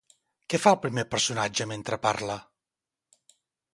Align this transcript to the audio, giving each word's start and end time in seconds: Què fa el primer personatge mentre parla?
Què 0.53 0.59
fa 0.61 0.71
el 0.75 0.79
primer 0.85 1.03
personatge 1.11 1.69
mentre 1.73 2.01
parla? 2.09 2.39